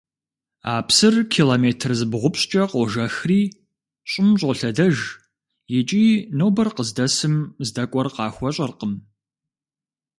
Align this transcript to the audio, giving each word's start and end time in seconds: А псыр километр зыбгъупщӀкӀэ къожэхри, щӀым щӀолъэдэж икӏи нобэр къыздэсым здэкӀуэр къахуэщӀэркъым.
А 0.73 0.75
псыр 0.87 1.15
километр 1.33 1.89
зыбгъупщӀкӀэ 1.99 2.63
къожэхри, 2.71 3.41
щӀым 4.09 4.29
щӀолъэдэж 4.39 4.97
икӏи 5.77 6.05
нобэр 6.37 6.69
къыздэсым 6.75 7.35
здэкӀуэр 7.65 8.07
къахуэщӀэркъым. 8.15 8.93